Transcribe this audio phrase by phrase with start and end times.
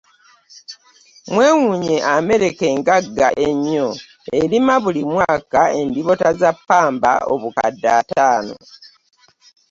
[1.33, 3.87] Mwewunye America engagga ennyo
[4.41, 8.55] erima buli mwaka endibota za Pamba obukadde ataano.